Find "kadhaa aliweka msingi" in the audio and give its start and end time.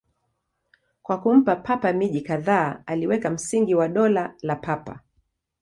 2.21-3.75